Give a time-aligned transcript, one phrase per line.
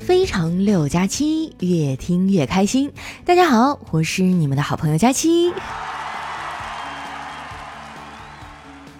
[0.00, 2.92] 非常六加七，越听越开心。
[3.24, 5.52] 大家好，我是你们的好朋友佳期。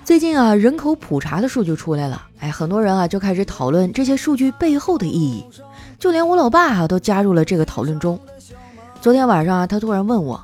[0.04, 5.44] 最近啊，人口普查的数据出来了，哎，很多人啊就开始讨论这些数据背后的意义，
[5.98, 8.18] 就连我老爸啊都加入了这个讨论中。
[9.00, 10.42] 昨天晚上啊，他突然问我：“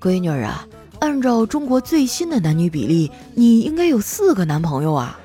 [0.00, 0.66] 闺女啊，
[1.00, 5.18] 按照中国最新的男女比例，你应该有四个男朋友啊？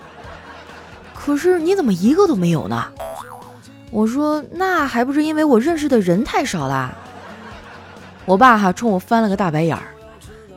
[1.29, 2.85] 可是你怎么一个都没有呢？”
[3.91, 6.91] 我说那还不是因为我认识的人太少啦。
[8.25, 9.93] 我爸哈冲我翻了个大白眼儿。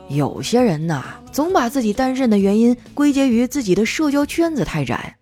[0.09, 5.15] 有些人呐，总把自己单身的原因归结于自己的社交圈子太窄。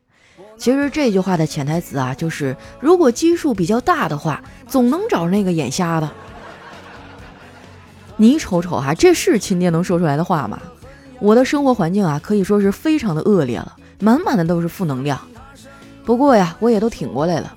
[0.57, 6.09] 其实这句话的潜台词啊，就是如果基数比较大的话，总能找那个眼瞎的。
[8.15, 10.57] 你瞅瞅哈，这是亲爹能说出来的话吗？
[11.19, 15.19] 我的生活环境啊，可以说是非常的恶劣了，满满的都是负能量。
[16.05, 17.53] 不过呀，我也都挺过来了。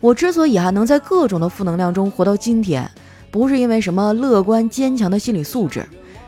[0.00, 2.90] 我之所以还能在各种的负能量中活到今天，
[3.30, 5.86] 不是因为什么乐观坚强的心理素质，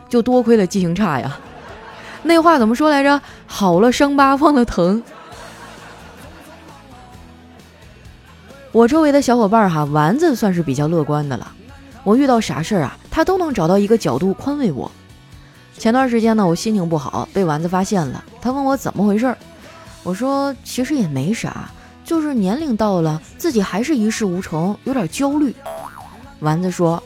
[0.08, 1.38] 就多亏了记性差呀。
[2.22, 3.20] 那话怎么说来着？
[3.46, 5.02] 好了伤疤忘了疼。
[8.70, 11.50] 我周围的小伙伴哈，丸子算是比较乐观的了。
[12.04, 14.90] 我遇到啥事儿啊，他都能找到一个角度宽慰我。
[15.76, 19.36] 前段时间呢，我心情不好，被丸子发现了，他问我怎么回事儿，
[20.02, 21.70] 我说其实也没啥。
[22.04, 25.54] 就是年龄到了，自己还是一事无成，有点焦虑。
[26.40, 27.00] 丸子说：“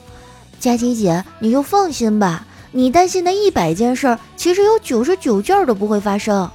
[0.58, 6.50] 佳琪姐，你就放心吧，你担心的一百件事，其实有九十九件都不会发生。”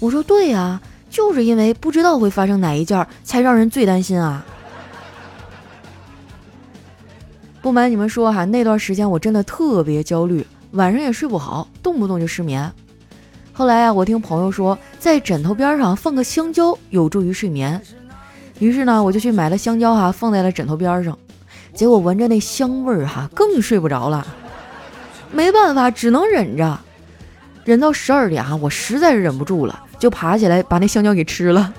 [0.00, 4.44] 我说：“对呀，就是因为不知道会发生哪一件，才让人最担心啊。”
[7.62, 12.70] 不瞒你们说哈，那段时间我真的特别焦虑，晚上也睡不好，动不动就失眠。
[13.56, 17.80] 后来啊，我听朋友说，在枕头边上放个香蕉有助于睡眠，
[18.58, 21.16] 于是呢，我就去买了香蕉哈，放在了枕头边上，
[21.72, 24.26] 结果闻着那香味儿哈，更睡不着了。
[25.30, 26.76] 没办法，只能忍着，
[27.64, 31.72] 忍到十二点哈，我实在是忍不住了，就爬起来把那香蕉给吃了，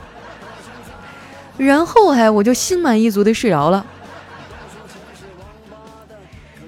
[1.57, 3.85] 然后还我就心满意足的睡着了。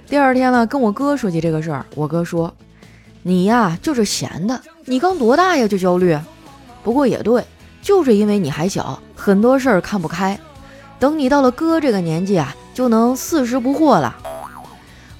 [0.06, 2.53] 第二天呢，跟我哥说起这个事儿，我哥说
[3.27, 6.17] ：“你呀，就是闲的。”你刚多大呀就焦虑？
[6.81, 7.43] 不过也对，
[7.81, 10.39] 就是因为你还小，很多事儿看不开。
[10.97, 14.15] 等你到了哥这个年纪啊，就能四十不惑了。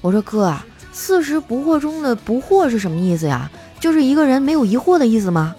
[0.00, 3.50] 我说哥啊，四十不惑中的不惑是什么意思呀？
[3.78, 5.54] 就是一个人没有疑惑的意思吗？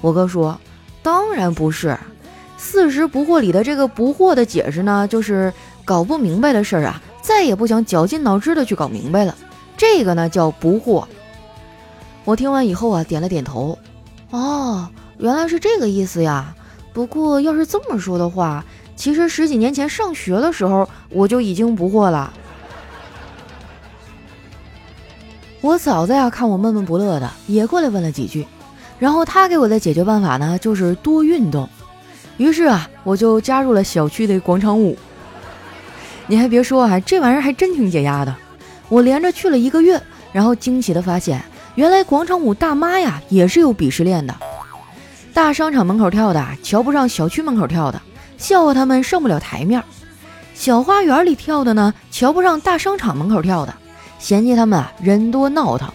[0.00, 0.58] 我哥说，
[1.00, 1.96] 当然不是。
[2.56, 5.52] 四十不惑里的这个不惑的解释呢，就是
[5.84, 9.32] 搞不明白的事儿啊，再也不想绞尽脑汁的去搞明白了。
[9.76, 11.04] 这个呢叫不惑。
[12.28, 13.78] 我听完以后啊，点了点头。
[14.32, 16.54] 哦，原来是这个意思呀。
[16.92, 18.62] 不过要是这么说的话，
[18.94, 22.30] 其实十几年前上学的时候，我就已经不惑了。
[25.62, 28.46] 我嫂子呀，看我闷闷不乐的，也过来问了几句。
[28.98, 31.66] 然后她给我的解决办法呢，就是多运动。
[32.36, 34.94] 于是啊，我就加入了小区的广场舞。
[36.26, 38.36] 你还别说啊，这玩意儿还真挺解压的。
[38.90, 39.98] 我连着去了一个月，
[40.30, 41.42] 然后惊奇的发现。
[41.78, 44.34] 原来广场舞大妈呀也是有鄙视链的，
[45.32, 48.02] 大商场门口跳的瞧不上小区门口跳的，
[48.36, 49.80] 笑话他们上不了台面；
[50.54, 53.72] 小花园里跳的呢瞧不上大商场门口跳的，
[54.18, 55.88] 嫌弃他们啊人多闹腾；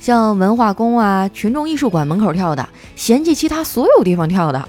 [0.00, 4.68] 像文化宫啊、群众艺术馆门口跳的，嫌弃其他所有地方跳的，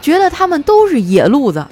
[0.00, 1.66] 觉得他们都是野路子。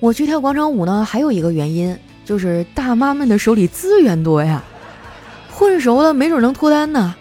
[0.00, 1.98] 我去跳广场舞呢，还有一个原因。
[2.24, 4.62] 就是大妈们的手里资源多呀，
[5.50, 7.14] 混熟了没准能脱单呢。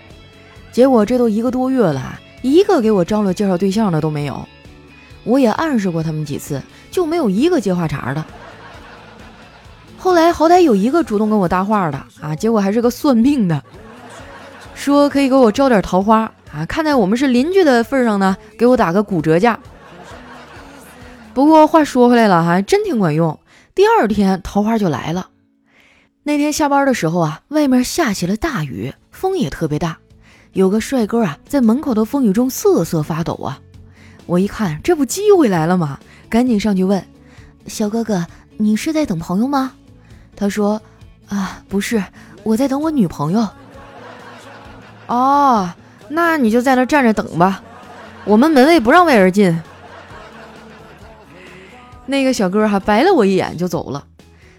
[0.72, 4.48] 结果这都一个多月了，一个给我张罗介绍对象的都没有。
[5.24, 8.24] 我也暗示过他们几次，就没有一个接话茬的。
[9.98, 13.62] 后来好歹有一个主动跟我搭话的啊，结果还是个算命的，
[14.74, 19.59] 说可以给我招点桃花啊，看在我们是邻居的份上呢，给我打个骨折价。
[21.34, 23.38] 不过话说回来了，还真挺管用。
[23.73, 25.29] 第二天桃花就来了。
[26.23, 29.97] 那天下班的时候啊，外面下起了大雨，风也特别大。
[30.53, 33.59] 有个帅哥啊，在门口的风雨中瑟瑟发抖啊。
[34.26, 36.00] 我一看，这不机会来了吗？
[36.29, 37.03] 赶紧上去问
[37.68, 38.26] ：“小哥哥，
[38.58, 39.72] 你是在等朋友吗？”
[40.35, 40.82] 他说
[41.28, 42.03] ：“啊，不是，
[42.44, 43.47] 我在等我女朋友。”
[45.08, 45.70] 哦，
[46.08, 47.64] 那你就在那站着等吧，
[48.26, 49.62] 我们门卫不让外人进。
[52.11, 54.05] 那个小哥还白了我一眼就走了，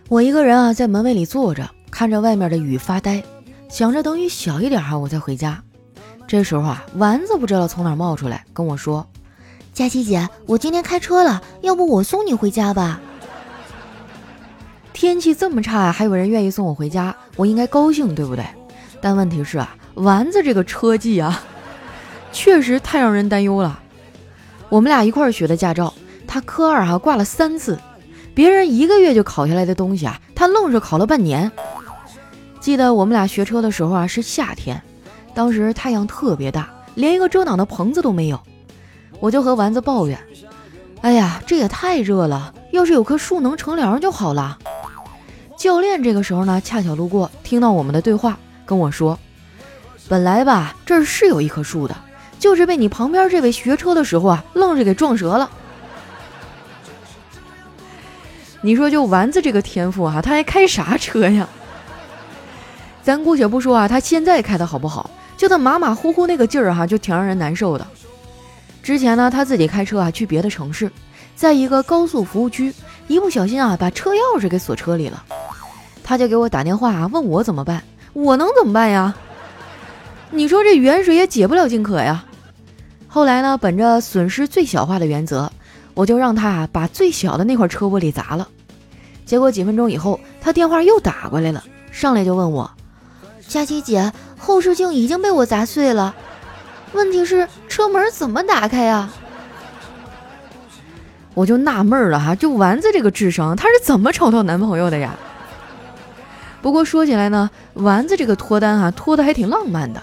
[0.09, 3.23] 我一个人啊在门卫里坐着，看着外面的雨发呆，
[3.69, 5.63] 想着等雨小一点哈我再回家。
[6.27, 9.07] 这时候啊，丸子不知道从哪冒出来跟我说
[9.75, 12.99] ：“佳琪姐，我今天开车了，要不我送你回家吧？”
[14.95, 18.47] 天气这么差，还有人愿意送我回家，我应该高兴，对不对？
[19.03, 21.43] 但问题是啊，丸子这个车技啊，
[22.33, 23.79] 确实太让人担忧了。
[24.71, 25.93] 我们俩一块儿学的驾照，
[26.33, 27.79] 他科二哈挂了三次，
[28.35, 31.53] 别人一个月就考下来的东西啊，他愣是考了半年。
[32.59, 34.81] 记得我们俩学车的时候啊，是夏天，
[35.35, 38.41] 当时太阳特别大，连一个遮挡的棚子都没有。
[39.21, 40.19] 我就和丸子抱怨
[41.03, 44.57] ：“哎呀，这也太热了，要是有棵树能乘凉就好了。”
[45.59, 49.19] 教练这个时候呢，恰巧路过，听到我们的对话，跟我说
[50.09, 51.95] ：“本来吧，这儿是有一棵树的，
[52.39, 55.51] 就是被你旁边这位学车的时候啊，愣是给撞折了。”
[58.63, 61.47] 你说就丸子这个天赋哈，他还开啥车呀？
[63.03, 67.85] 咱姑且不说啊，他现在开的好不好，就他马马虎虎那个劲儿哈，就挺让人难受的。
[68.81, 70.91] 之前呢，他自己开车啊去别的城市，
[71.35, 72.73] 在一个高速服务区，
[73.09, 75.25] 一不小心啊把车钥匙给锁车里了。
[76.05, 77.83] 他就给我打电话啊，问我怎么办，
[78.13, 79.13] 我能怎么办呀？
[80.31, 82.25] 你说这远水也解不了近渴呀。
[83.09, 85.51] 后来呢，本着损失最小化的原则，
[85.95, 88.49] 我就让他把最小的那块车玻璃砸了。
[89.25, 92.71] 结果几分钟以后，他电话又打过来了，上来就问我
[93.49, 96.15] ：“佳琪姐，后视镜已经被我砸碎了，
[96.93, 99.11] 问题是车门怎么打开呀？”
[101.35, 105.15] 我就纳闷了哈，就丸子这个智商，他是怎么找到男朋友的呀？
[106.61, 110.03] 不过说起来呢，丸子这个脱单哈脱的还挺浪漫的。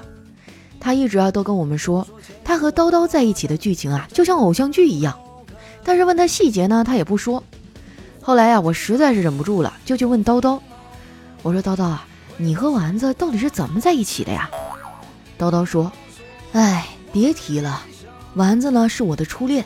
[0.80, 2.08] 他一直啊都跟我们说，
[2.44, 5.16] 他和叨叨在一起的剧情啊就像偶像剧一样。
[5.84, 7.44] 但是问他细节呢，他也不说。
[8.22, 10.60] 后来呀，我实在是忍不住了，就去问叨叨。
[11.42, 12.06] 我说叨叨啊，
[12.38, 14.50] 你和丸子到底是怎么在一起的呀？
[15.40, 15.92] 叨叨说，
[16.52, 17.82] 哎，别提了，
[18.36, 19.64] 丸子呢是我的初恋。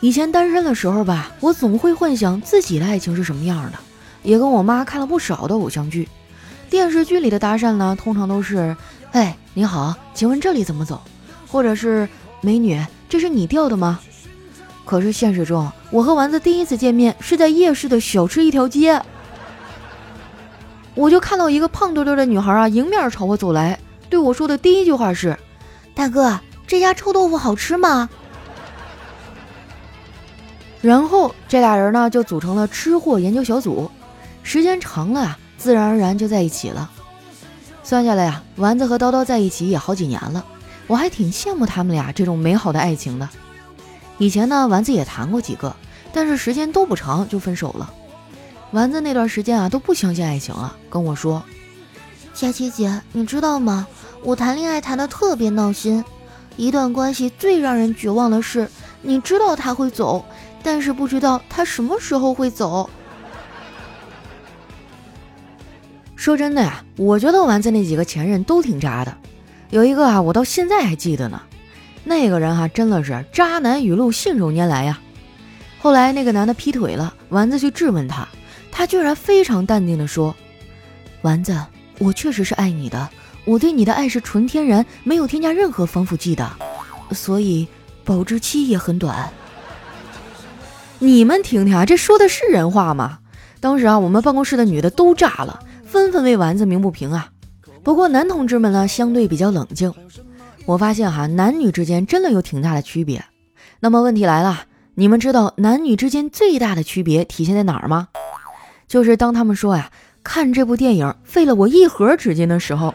[0.00, 3.78] 以前单身的时候吧，我总会幻想自己的爱情是什么样的。
[4.22, 6.08] 也跟我妈看了不少的偶像剧，
[6.68, 8.76] 电视剧里的搭讪呢，通常都是，
[9.12, 11.00] 哎，你好，请问这里怎么走？
[11.46, 12.08] 或者是，
[12.40, 14.00] 美女，这是你掉的吗？
[14.86, 19.02] 可是现实中，我和丸子第一次见面是在夜市的小吃一条街，
[20.94, 23.76] 我就看到一个胖墩墩的女孩啊，迎面朝我走来，
[24.08, 25.36] 对我说的第一句话是
[25.92, 26.38] ：“大哥，
[26.68, 28.08] 这家臭豆腐好吃吗？”
[30.80, 33.90] 然后这俩人呢，就组成了吃货研究小组。
[34.44, 36.88] 时间长了啊，自然而然就在一起了。
[37.82, 40.44] 算下来呀，丸子和叨叨在一起也好几年了，
[40.86, 43.28] 我还挺羡慕他们俩这种美好的爱情的。
[44.18, 45.74] 以前呢，丸子也谈过几个，
[46.12, 47.92] 但是时间都不长就分手了。
[48.72, 51.42] 丸子那段时间啊，都不相信爱情了，跟我说
[52.34, 53.86] ：“佳琪姐，你知道吗？
[54.22, 56.04] 我谈恋爱谈的特别闹心。
[56.56, 58.68] 一段关系最让人绝望的是，
[59.02, 60.24] 你知道他会走，
[60.62, 62.88] 但是不知道他什么时候会走。”
[66.16, 69.16] 说真的呀，我觉得丸子那几个前任都挺渣的，
[69.70, 71.40] 有一个啊，我到现在还记得呢。
[72.08, 75.00] 那个人哈，真的是渣男语录信手拈来呀。
[75.80, 78.26] 后来那个男的劈腿了，丸子去质问他，
[78.70, 80.32] 他居然非常淡定的说
[81.22, 81.60] ：“丸子，
[81.98, 83.10] 我确实是爱你的，
[83.44, 86.48] 我对你的爱是纯天然，没有添加任何防腐剂的，
[87.10, 87.66] 所以
[88.04, 89.28] 保质期也很短。”
[91.00, 93.18] 你们听听啊，这说的是人话吗？
[93.58, 95.58] 当时啊，我们办公室的女的都炸了。
[95.84, 97.30] 纷纷为丸子鸣不平啊！
[97.82, 99.92] 不过男同志们呢，相对比较冷静。
[100.66, 103.24] 我发现哈，男女之间真的有挺大的区别。
[103.78, 104.64] 那么问题来了，
[104.96, 108.08] 你们知道男女之间最大的区别体现在哪儿吗？
[108.88, 109.92] 就是当他们说呀，
[110.24, 112.92] 看这部电影费了我一盒纸巾的时候。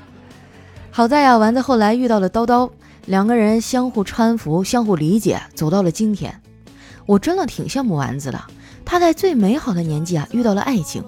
[0.92, 2.70] 好在呀，丸子后来遇到了叨叨，
[3.06, 6.38] 两个人相互搀扶，相互理解，走到了今天。
[7.06, 8.38] 我真的挺羡慕丸子的，
[8.84, 11.02] 他在最美好的年纪啊，遇到了爱情。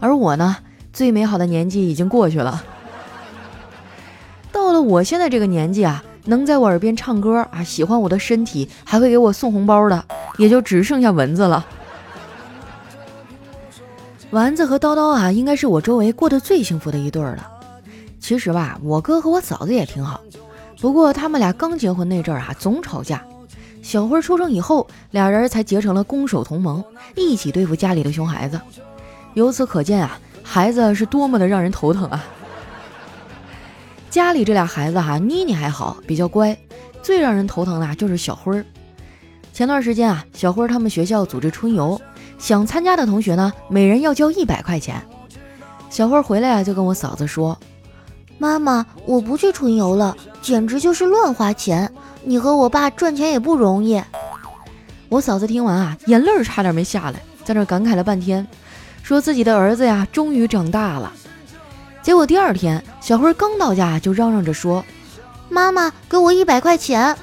[0.00, 0.56] 而我呢，
[0.92, 2.64] 最美好的年纪已经过去了。
[4.66, 10.04] 到了我现在这个年纪啊，能在我耳边唱歌啊，喜欢我的身体，还会给我送红包的，
[10.38, 11.64] 也就只剩下蚊子了。
[14.30, 17.48] 丸子和叨叨啊，应该是我周围过得最幸福的一对了。
[18.18, 20.20] 其实吧，我哥和我嫂子也挺好，
[20.80, 23.22] 不过他们俩刚结婚那阵儿啊，总吵架。
[23.82, 26.82] 小辉出生以后，俩人才结成了攻守同盟，
[27.14, 28.60] 一起对付家里的熊孩子。
[29.34, 32.24] 由此可见啊，孩子是多么的让人头疼啊！
[34.16, 36.56] 家里这俩孩子哈，妮妮还好，比较乖，
[37.02, 38.64] 最让人头疼的就是小辉儿。
[39.52, 42.00] 前段时间啊，小辉儿他们学校组织春游，
[42.38, 45.02] 想参加的同学呢，每人要交一百块钱。
[45.90, 47.58] 小辉儿回来啊，就跟我嫂子说
[48.40, 51.92] ：“妈妈，我不去春游了，简直就是乱花钱。
[52.24, 54.02] 你和我爸赚钱也不容易。
[55.10, 58.46] 我嫂子听完啊，眼泪差点没下来，在那感慨了半天，
[59.02, 61.12] 说自己的儿子呀，终于长大了。
[62.06, 64.84] 结果第二天，小辉刚到家就嚷嚷着说
[65.50, 67.16] ：“妈妈，给我一百块钱，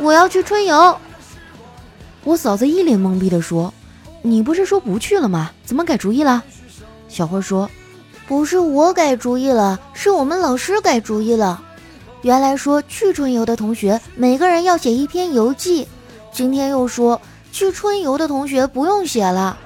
[0.00, 0.96] 我要去春游。”
[2.24, 3.70] 我嫂子一脸懵逼地说
[4.24, 5.50] ：“你不是说不去了吗？
[5.66, 6.42] 怎么改主意了？”
[7.06, 7.70] 小辉说
[8.26, 11.62] ：“不是我改主意了，是我们老师改主意了。
[12.22, 15.86] 原来说去春游的同学每个人要写一篇游记，
[16.32, 17.20] 今天又说。”
[17.52, 19.58] 去春游的同学不用写了。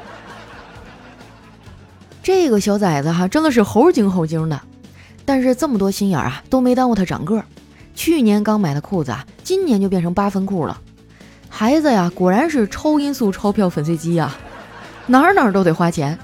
[2.24, 4.58] 这个小崽子哈，真的是猴精猴精的。
[5.26, 7.44] 但是这么多心眼啊，都没耽误他长个。
[7.94, 10.80] 去年刚买的裤子啊，今年就变成八分裤了。
[11.50, 14.34] 孩子呀，果然是超音速钞票粉碎机呀，
[15.06, 16.18] 哪儿哪儿都得花钱。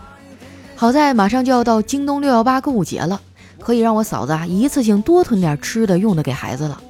[0.75, 3.21] 好在马上就要到京东六幺八购物节了，
[3.59, 6.81] 可以让我嫂子啊一次性多囤点吃的用的给孩子了。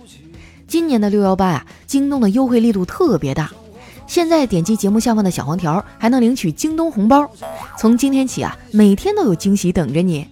[0.69, 3.50] 今年的六幺八呀，京东的优惠力度特别大。
[4.11, 7.31] 现在点击节目下方的小黄条，还能领取京东红包。
[7.79, 10.26] 从今天起啊，每天都有惊喜等着你。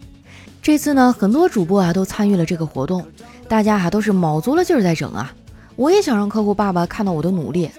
[0.60, 3.06] 这次呢，很多主播啊都参与了这个活动，
[3.46, 5.32] 大家啊都是卯足了劲儿在整啊。
[5.76, 7.70] 我也想让客户爸爸看到我的努力。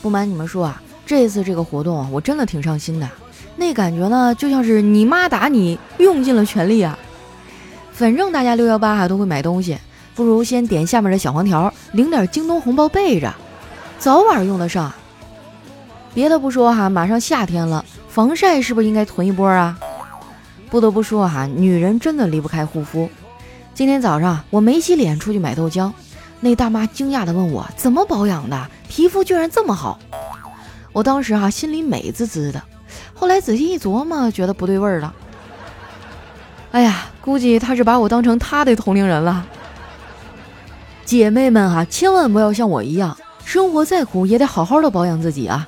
[0.00, 3.10] 不瞒你们说啊，这次这个活动啊，我真的挺上心的。
[3.56, 6.96] 那感觉呢，就像是你妈打你，用尽了全力啊。
[7.90, 9.76] 反正大家六幺八哈都会买东西，
[10.14, 13.34] 不如先点下面的小黄条，领点京东红包备着，
[13.98, 14.94] 早晚用得上。
[16.14, 19.76] 别的不说哈，马上夏天了，防晒是不是应该囤一波啊？
[20.70, 23.10] 不得不说哈，女人真的离不开护肤。
[23.74, 25.90] 今天早上我没洗脸出去买豆浆，
[26.38, 29.98] 那大妈惊讶地问我怎么保养的，皮肤居然这么好。
[30.92, 32.62] 我当时哈心里美滋滋的，
[33.12, 35.12] 后来仔细一琢磨，觉得不对味儿了。
[36.70, 39.44] 哎呀，估计她是把我当成她的同龄人了。
[41.04, 45.66] 姐妹们哈，千万不要像我一样，生活再苦也得好好的保养自己啊。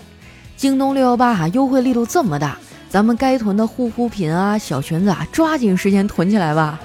[0.57, 2.57] 京东六幺八哈优惠力度这么大，
[2.89, 6.81] 咱们该囤的护肤品啊、小裙子啊，抓紧时间囤起来吧。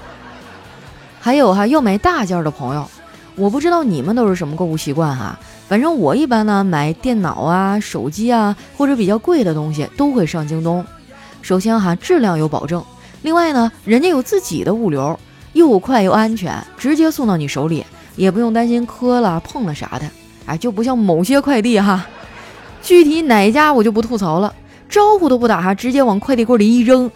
[1.21, 2.85] 还有哈，要买大件的朋友，
[3.35, 10.85] 我不知道你们都是什么购物习惯哈，反正我一般呢买电脑啊、手机啊或者比较贵的东西都会上京东。
[11.41, 12.83] 首先哈，质量有保证，
[13.21, 15.17] 另外呢，人家有自己的物流，
[15.53, 17.85] 又快又安全，直接送到你手里，
[18.17, 20.05] 也不用担心磕了碰了啥的。
[20.45, 22.05] 哎，就不像某些快递哈。
[22.81, 24.53] 具体哪家我就不吐槽了，
[24.89, 27.09] 招呼都不打哈，直接往快递柜里一扔。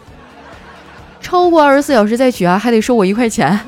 [1.21, 3.59] 超过二十四小时再取啊，还得收我一块钱。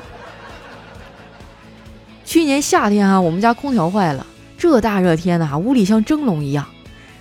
[2.24, 4.24] 去年夏天啊，我们家空调坏了，
[4.56, 6.64] 这大热天的哈，屋里像蒸笼一样。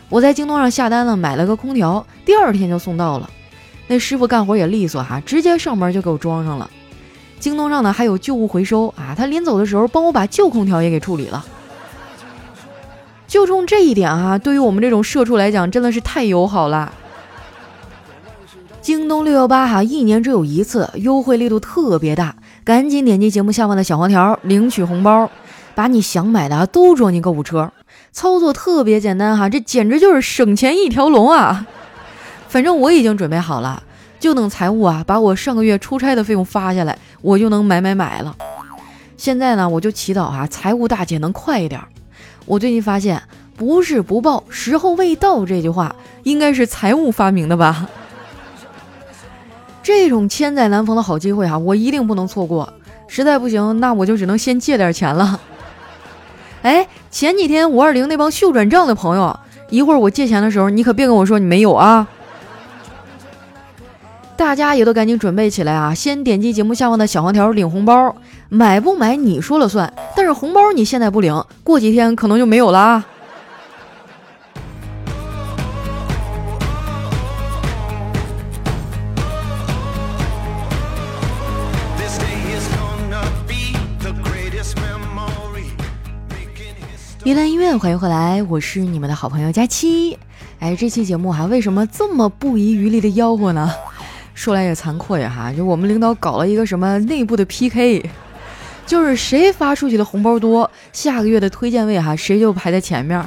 [0.10, 3.30] 我在京东上下单了，买了个空调，第二天就送到了。
[3.88, 6.70] 那师傅干活也利索哈，直接上门就给我装上了。
[7.40, 11.46] 京东上呢还有旧物回收啊，他临走的时候帮我把旧空调也给处理了。
[13.28, 16.94] 就冲这一点哈，对于我们这种社畜来讲，真的是太友好了。
[18.82, 25.30] 京东六幺八哈，一年只有一次，优惠力度特别大，赶紧点击节目下方的小黄条领取红包，
[25.76, 27.70] 把你想买的都装进购物车，
[28.14, 31.68] 操作特别简单哈，这简直就是省钱一条龙啊！
[32.48, 33.84] 反正我已经准备好了，
[34.22, 38.34] 就等财务啊把我上个月出差的费用发下来，我就能买买买了。
[39.18, 41.82] 现在呢，我就祈祷啊，财务大姐能快一点。
[42.48, 43.22] 我最近发现，
[43.58, 47.90] 不是不报，时候未到这句话应该是财务发明的吧？
[49.84, 52.74] 这种千载难逢的好机会啊，我一定不能错过。
[53.10, 55.40] 实在不行，那我就只能先借点钱了。
[56.64, 59.38] 哎，前几天五二零那帮秀转账的朋友，
[59.70, 62.08] 一会儿我借钱的时候，你可别跟我说你没有啊！
[64.38, 65.94] 大家也都赶紧准备起来啊！
[65.94, 68.16] 先点击节目下方的小黄条领红包，
[68.50, 69.92] 买不买你说了算。
[70.16, 73.06] 但是红包你现在不领，过几天可能就没有了啊！
[87.24, 90.18] 一段音乐，欢迎回来，我是你们的好朋友佳期。
[90.60, 93.70] 哎，这期节目哈，为什么这么不遗余力的吆喝呢？
[94.38, 98.08] 说来也惭愧哈，就我们领导搞了一个什么内部的 PK，
[98.86, 103.20] 就是谁发出去的红包多，下个月的推荐位哈谁就排在前面。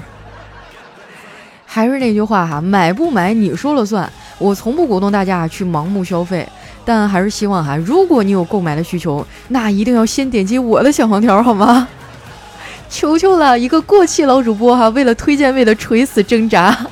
[1.67, 4.09] 还是那句话哈，买不买你说了算。
[4.39, 6.49] 我从不鼓动大家去盲目消费，
[6.85, 11.89] 但还是希望哈，如果你有购买的需求，那一定要先点击我的小黄条好吗？
[12.89, 16.87] 求求了，一个过气老主播哈，为了推荐位的垂死挣扎。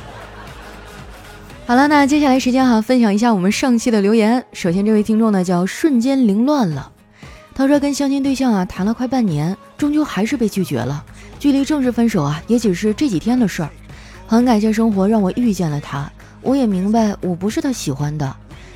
[1.68, 4.42] 好了，那接下来时间哈，分享一下我们上期的留言。
[4.54, 6.90] 首先，这位听众呢叫瞬间凌乱了，
[7.54, 11.04] 他说跟相亲对象啊谈了快半年，终究还是被拒绝了。
[11.38, 13.68] 距离正式分手啊，也只是这几天的事儿。
[14.26, 16.10] 很感谢生活让我遇见了他，
[16.40, 18.34] 我也明白我不是他喜欢的，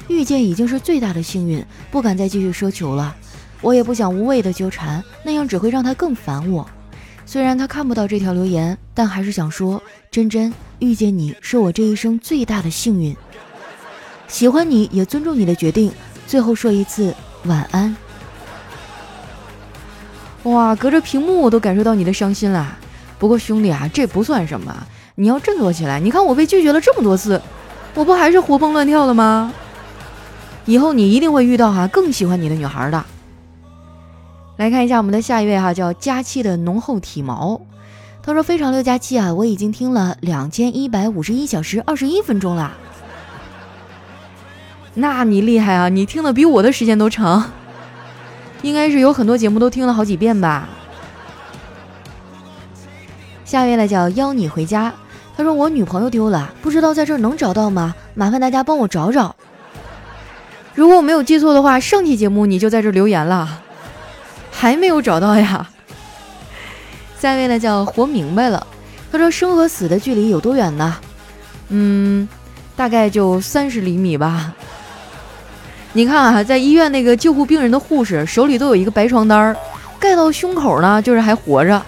[0.09, 3.17] 遇见已经是最大的幸运，不敢再继续奢求了。
[3.63, 6.69] 我也不想无谓的纠缠，那样只会让他更烦我。
[7.25, 13.17] 虽然他看不到这条留言，但还是想说：真真遇见你是我这一生最大的幸运。
[14.29, 15.93] 喜欢你也尊重你的决定。
[16.27, 17.15] 最后说一次
[17.45, 17.95] 晚安。
[20.45, 22.77] 哇，隔着屏幕我都感受到你的伤心啦。
[23.19, 24.87] 不过兄弟啊，这不算什么。
[25.15, 26.01] 你要振作起来！
[26.01, 27.41] 你看我被拒绝了这么多次，
[27.95, 29.53] 我不还是活蹦乱跳的吗？
[30.65, 33.05] 以后你一定会遇到哈更喜欢你的女孩的。
[34.57, 37.61] 来看一下我们的下一位哈，叫佳期的浓厚体毛。
[38.23, 42.77] 他说：“非常六加七啊，我已经听了两千一百五十一小时二十一分钟了。
[44.95, 45.89] 那你厉害啊！
[45.89, 47.51] 你听的比我的时间都长，
[48.63, 50.69] 应该是有很多节目都听了好几遍吧。”
[53.45, 54.93] 下一位呢叫邀你回家。
[55.37, 57.95] 他说：“我女朋友丢了，不知道在这能找到吗？
[58.15, 59.35] 麻烦大家帮我找找。
[60.75, 63.63] 如果我没有记错的话，上期节目你就在这留言了，
[64.63, 65.69] 还没有找到呀。
[67.19, 68.65] ”下一位呢叫活明白了。
[69.11, 70.97] 他说：“生和死的距离有多远呢？
[71.71, 72.29] 嗯，
[72.77, 74.53] 大概就三十厘米吧。
[75.93, 79.57] 你看啊，在医院那个救护病人的护士手里都有一个白床单儿，
[79.99, 81.83] 盖到胸口呢，就是还活着；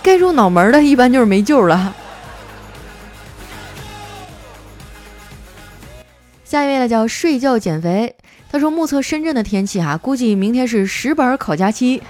[0.00, 1.92] 盖住脑门的，一般就是没救了。”
[6.48, 8.16] 下一位呢叫睡觉减肥，
[8.50, 12.02] 他说目测深圳的天气哈，估计明天是十板考假期，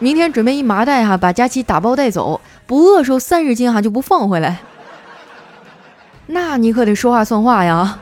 [0.00, 4.58] 明天准备一麻袋哈，把假期打包带走，不饿瘦三十斤哈就不放回来。
[6.26, 8.00] 那你可得说话算话呀！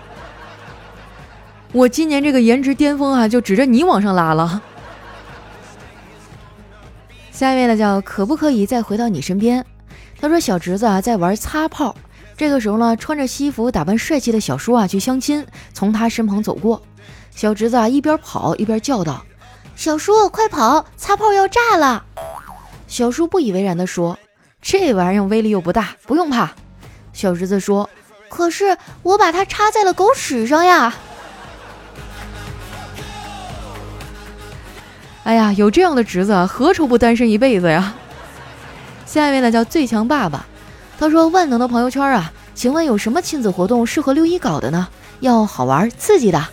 [1.72, 4.62] 我今年这个颜值巅峰啊，就指着你往上拉了。
[7.30, 9.62] 下一位呢叫可不可以再回到你身边？
[10.18, 11.94] 他说小侄子啊在玩擦炮。
[12.40, 16.80] 这个时候呢，穿着西服、打扮帅气的小叔啊去相亲，从他身旁走过。
[17.36, 19.22] 小侄子啊一边跑一边叫道
[19.76, 20.86] ：“小叔，快跑！
[20.96, 22.02] 擦炮要炸了！”
[22.88, 24.18] 小叔不以为然地说
[24.62, 26.52] ：“这玩意儿威力又不大，不用怕。”
[27.12, 27.90] 小侄子说
[28.30, 30.94] ：“可是我把它插在了狗屎上呀！”
[35.24, 37.92] 哎呀，有这样的侄子，何愁不单身一辈子呀？
[39.04, 40.46] 下一位呢，叫最强爸爸。
[41.00, 44.86] 他说：“万能的朋友圈啊，请问有什么亲子活动适合六一搞的呢？
[45.20, 46.46] 要好玩刺激的。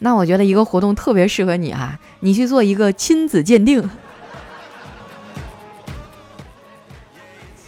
[0.00, 3.88] 那我觉得一个活动特别适合你啊，你去做一个亲子鉴定。”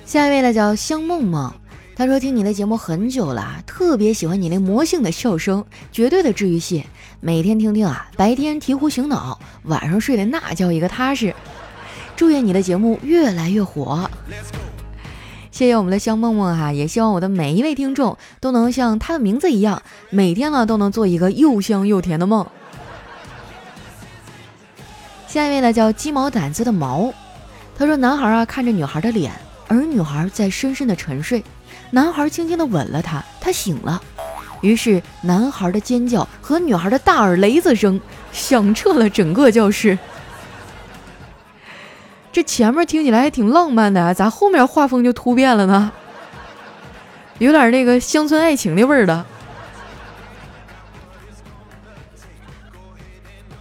[0.05, 1.55] 下一位呢叫香梦梦，
[1.95, 6.85] 他说听你的节目很久了，特别喜欢你那魔性的笑声，绝对的治愈系，
[7.21, 11.33] 每天听听啊，白天醍醐醒脑，晚上睡得那叫一个踏实。
[12.17, 14.11] 祝愿你的节目越来越火。
[15.51, 22.47] 谢谢我们的香梦梦哈，也希望我的每一位听众都能像他的名字一样，每天呢都能做一个又香又甜的梦。
[25.27, 27.13] 下一位呢叫鸡毛掸子的毛，
[27.77, 29.33] 他说：“男孩啊看着女孩的脸，
[29.67, 31.45] 而女孩在深深的沉睡，
[31.91, 34.01] 男孩轻轻的吻了她，她醒了。
[34.61, 38.01] 于是男孩的尖叫和女孩的大耳雷子声
[38.33, 39.99] 响彻了整个教室。”
[42.33, 45.90] 这前面听起来还挺浪漫的，咋后面画风就突变了呢？
[47.38, 49.27] 有点那个乡村爱情的味儿了。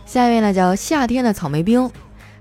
[0.05, 1.89] 下一位呢叫夏天的草莓冰，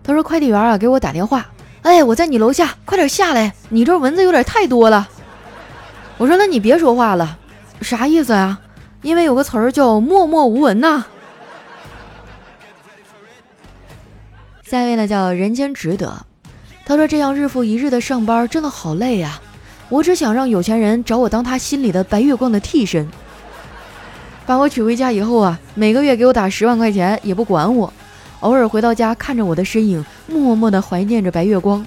[0.02, 1.46] 他说快递员啊给我打电话，
[1.82, 5.08] 哎，我在你楼下，快点下来，你这蚊子有点太多了。
[6.16, 7.38] 我说那你别说话了，
[7.80, 8.60] 啥意思啊？
[9.02, 11.04] 因为有个词儿叫默默无闻呐。
[14.68, 16.26] 下一位呢叫人间值得，
[16.84, 19.40] 他说这样日复一日的上班真的好累呀，
[19.88, 23.08] 我只想让有钱人找我当他心里的白月光的替身，
[24.44, 27.90] 把我娶回家以后啊，每个月给我打十万块钱也不管我，
[28.40, 31.86] 偶尔回到家看着我的身影，默默的怀念着白月光，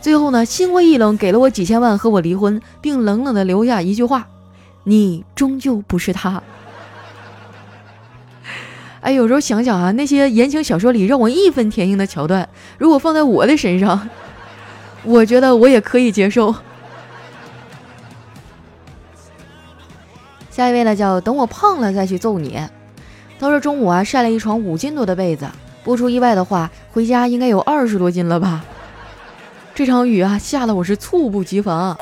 [0.00, 4.28] 最后呢心灰意冷给了我几千万和我离婚，并冷冷的留下一句话：
[4.84, 6.40] 你终究不是他。
[9.02, 14.08] 哎，有时候想想啊，那些言情小说里让我义愤填膺的桥段，如果放在我的身上，
[15.02, 16.54] 我觉得我也可以接受。
[20.50, 22.60] 下一位呢，叫等我胖了再去揍你。
[23.40, 25.48] 他说中午啊晒了一床五斤多的被子，
[25.82, 28.64] 不出意外的话，回家应该有二十多斤了吧。
[29.74, 31.98] 这场雨啊下的我是猝不及防，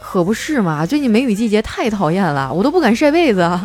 [0.00, 0.84] 可不是嘛？
[0.84, 3.60] 最近梅雨季节太讨厌了，我都不敢晒被子。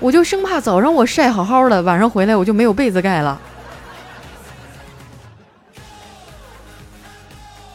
[0.00, 3.38] 我就生怕早上我晒好好的晚上回来我就没有被子盖了。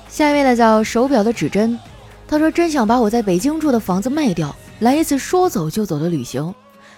[0.09, 1.79] 下一位呢叫手表的指针。
[2.27, 6.53] 他说真想把我在北京住的房子卖掉来一次说走就走的旅行。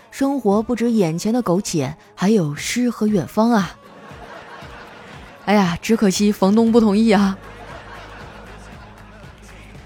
[0.09, 3.75] 生活不止眼前的苟且还有诗和远方啊。
[5.43, 7.37] 哎呀只可惜房东不同意啊。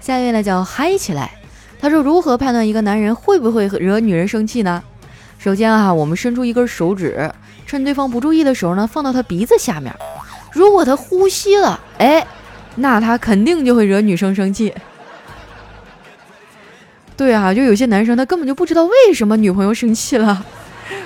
[0.00, 1.32] 下一位呢叫嗨起来。
[1.80, 4.84] 他说如何判断一个男人会不会惹女人生气呢？
[5.42, 7.28] 首先啊，我们伸出一根手指，
[7.66, 9.92] 趁对方不注意的时候呢，放到他鼻子下面。
[10.52, 12.24] 如果他呼吸了，哎，
[12.76, 14.72] 那他肯定就会惹女生生气。
[17.16, 20.46] 对啊，就有些男生他根本就不知道为什么女朋友生气了，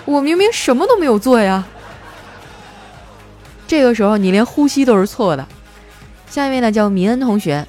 [0.05, 1.64] 我明明什么都没有做呀。
[3.66, 5.49] 这个时候你连呼吸都是错的。
[6.29, 7.66] 下一位呢叫米恩同学，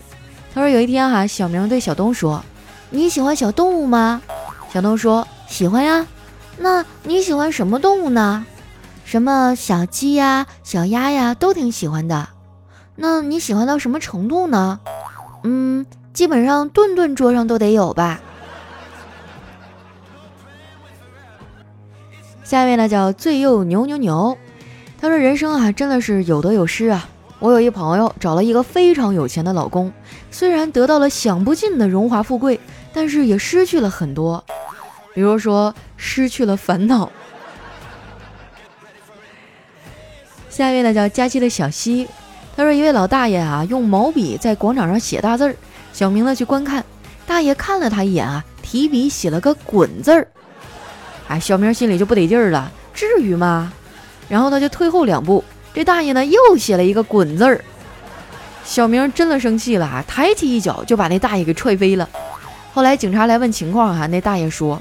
[0.53, 2.43] 他说有一天哈，小明对小东说
[2.91, 4.21] ：“你喜欢小动物吗？”
[4.73, 6.05] 小东说：“喜欢呀。”
[6.59, 8.45] 那你喜欢什么动物呢？
[9.05, 12.27] 什么小鸡呀、小鸭呀都挺喜欢的。
[12.95, 14.79] 那你喜欢到什么程度呢？
[15.43, 18.19] 嗯，基本上顿顿桌上都得有吧。
[22.43, 24.37] 下一位呢叫最右牛牛牛，
[24.99, 27.07] 他说：“人生啊，真的是有得有失啊。
[27.39, 29.93] 我有一朋友找了一个非常有钱的老公，
[30.31, 32.59] 虽然得到了享不尽的荣华富贵，
[32.93, 34.43] 但是也失去了很多，
[35.17, 37.11] 比如说失去了烦恼。”
[40.47, 42.07] 下一位呢叫佳期的小西，
[42.55, 45.55] 他说：“一位老大爷啊，用毛笔在广场上写大字儿，
[45.91, 46.85] 小明呢去观看，
[47.25, 50.27] 大爷看了他一眼啊，提笔写了个滚字儿。”
[51.29, 53.73] 哎，小明心里就不得劲儿了，至于吗？
[54.29, 57.59] 然后他就退后两步，这大爷呢又写了一个“滚”字儿。
[58.63, 62.07] 小明真的生气了啊，抬起一脚就把那大爷给踹飞了。
[62.71, 64.79] 后来警察来问情况哈，那大爷说：“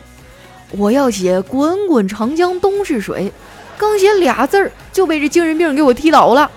[0.76, 3.32] 我要写‘滚滚长江东逝水’，
[3.78, 6.50] 刚写俩字儿就被这精神病给我踢倒了。”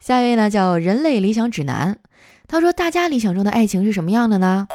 [0.00, 1.96] 下一位呢叫人类理想指南，
[2.46, 4.68] 他说：“大家理想中的爱情是什么样的呢？”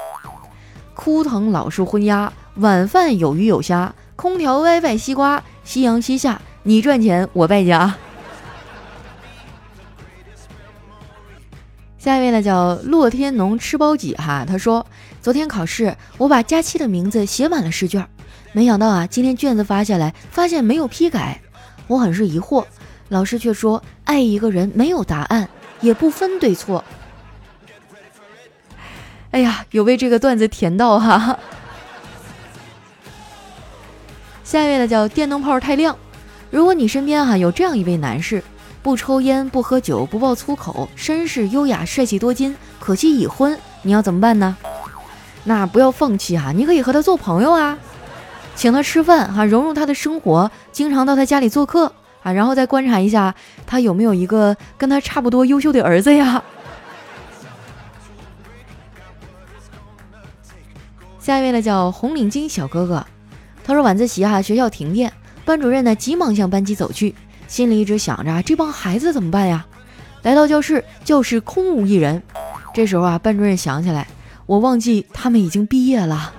[0.96, 7.96] 枯藤老树昏鸦，晚饭有鱼有虾，空调 WiFi 西瓜，夕阳西下，你赚钱我败家。
[11.98, 14.86] 下一位呢叫洛天农吃包几哈，他说
[15.30, 18.04] 昨天考试我把佳期的名字写满了试卷，
[18.52, 21.40] 没想到啊今天卷子发下来发现没有批改，
[21.86, 22.66] 我很是疑惑，
[23.10, 25.48] 老师却说爱一个人没有答案，
[25.82, 26.84] 也不分对错。
[29.30, 31.38] 哎呀，有被这个段子甜到哈！
[34.44, 35.96] 下一位呢叫电灯泡太亮。
[36.50, 38.44] 如果你身边哈有这样一位男士，
[38.82, 44.58] 不抽烟、不喝酒、不爆粗口，绅士优雅、帅气多金，可惜已婚，你要怎么办呢？
[45.50, 47.76] 那不要放弃哈，你可以和他做朋友啊，
[48.56, 53.34] 请他吃饭哈，融入他的生活，经常到他家里做客啊，然后再观察一下
[53.66, 56.44] 他有没有一个跟他差不多优秀的儿子呀。
[61.20, 63.04] 下一位呢叫红领巾小哥哥，
[63.64, 65.12] 他说晚自习啊学校停电，
[65.46, 67.16] 班主任呢急忙向班级走去，
[67.48, 69.66] 心里一直想着这帮孩子怎么办呀？
[70.22, 72.22] 来到教室，教室空无一人。
[72.72, 74.08] 这时候啊，班主任想起来，
[74.50, 76.34] 我忘记他们已经毕业了。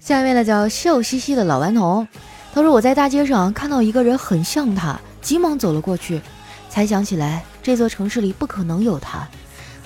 [0.00, 2.08] 下一位呢叫笑嘻嘻的老顽童，
[2.54, 6.22] 他说我在大街上看到一个人很像他，急忙走了过去，
[6.70, 9.28] 才想起来这座城市里不可能有他，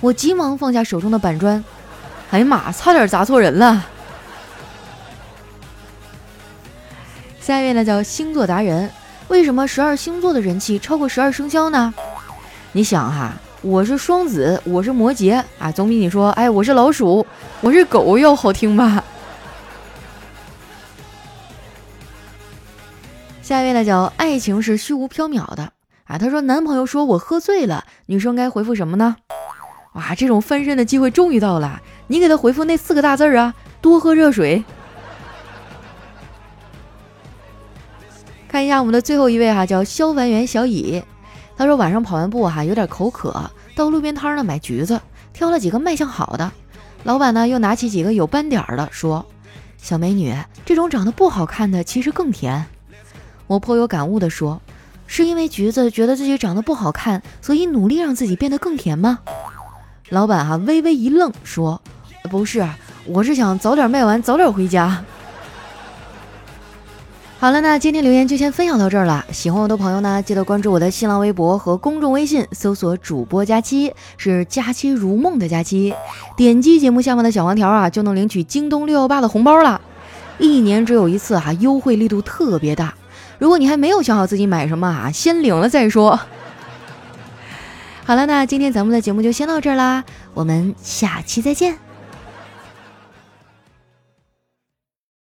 [0.00, 1.62] 我急忙放下手中的板砖。
[2.30, 2.70] 哎呀妈！
[2.70, 3.84] 差点砸错人了。
[7.40, 8.88] 下一位呢叫星座达人，
[9.26, 11.92] 为什么十二星座的人气超过十二生肖呢？
[12.70, 13.32] 你想哈，
[13.66, 17.26] 我是双子，我是摩羯啊，总比你说哎我是老鼠，
[17.60, 19.02] 我是狗要好听吧？
[23.42, 25.72] 下一位呢叫爱情是虚无缥缈的
[26.04, 29.16] 啊，他说男朋友说我喝醉了，女生该回复什么呢？
[29.94, 31.82] 哇，这种翻身的机会终于到了！
[32.06, 34.62] 你给他回复那四个大字儿啊，多喝热水。
[38.46, 41.02] 看一下我们的最后一位哈，叫消防员小乙，
[41.56, 44.98] 他说晚上跑完步哈，有点口渴，到路边摊呢买橘子，
[45.34, 46.50] 挑了几个卖相好的。
[47.04, 49.24] 老板呢又拿起几个有斑点儿的，说
[49.76, 50.34] ：“小美女，
[50.64, 52.64] 这种长得不好看的其实更甜。”
[53.46, 54.62] 我颇有感悟的说
[55.06, 59.18] ：“是因为橘子觉得自己长得不好看，所以努力让自己变得更甜吗？”
[60.08, 61.82] 老板哈微微一愣，说
[62.30, 62.66] ：“不是，
[63.04, 65.04] 我是想早点卖完，早点回家。”
[67.38, 69.24] 好了，那今天留言就先分享到这儿了。
[69.30, 75.94] 喜欢我的朋友呢，记得关注我的新浪微博和公众微信，搜索“主播佳期”，是“佳期如梦”的佳期。
[76.34, 79.80] 点击节目下方的小黄条啊，就能领取京东六幺八的红包了。
[80.38, 82.94] 一年只有一次哈，优惠力度特别大。
[83.38, 86.18] 如果你还没有想好自己买什么啊，先领了再说。
[88.04, 91.76] 好了，那今天咱们的节目就先到这儿啦，我们下期再见。